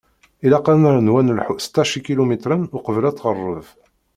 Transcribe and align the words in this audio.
Ilaq 0.45 0.65
ad 0.71 0.77
nernu 0.81 1.13
ad 1.19 1.25
nelḥu 1.27 1.55
seṭṭac 1.59 1.91
ikilumitren 1.99 2.63
uqbel 2.77 3.05
ad 3.09 3.15
tɣerreb. 3.15 3.67